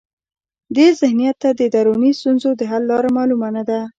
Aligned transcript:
دې 0.75 0.87
ذهنیت 0.99 1.35
ته 1.43 1.49
د 1.59 1.61
دروني 1.73 2.11
ستونزو 2.19 2.49
د 2.55 2.61
حل 2.71 2.83
لاره 2.91 3.09
معلومه 3.17 3.47
نه 3.55 3.63
ده. 3.69 3.79